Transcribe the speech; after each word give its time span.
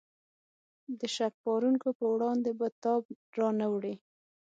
د 0.99 1.01
شک 1.15 1.33
پارونکو 1.45 1.89
په 1.99 2.05
وړاندې 2.13 2.49
به 2.59 2.67
تاب 2.83 3.01
را 3.37 3.49
نه 3.59 3.67
وړي. 3.73 3.95